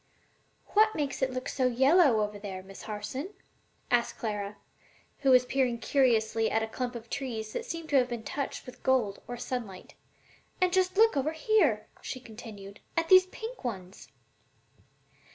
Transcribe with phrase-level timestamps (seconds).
[0.69, 3.35] "What makes it look so yellow over there, Miss Harson?"
[3.91, 4.57] asked Clara,
[5.19, 8.65] who was peering curiously at a clump of trees that seemed to have been touched
[8.65, 9.93] with gold or sunlight.
[10.59, 14.07] "And just look over here," she continued, "at these pink ones!"